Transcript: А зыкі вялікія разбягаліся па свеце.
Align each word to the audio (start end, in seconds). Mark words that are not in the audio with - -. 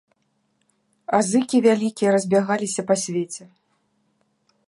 А 1.17 1.19
зыкі 1.29 1.57
вялікія 1.67 2.09
разбягаліся 2.17 2.81
па 2.89 2.95
свеце. 3.05 3.43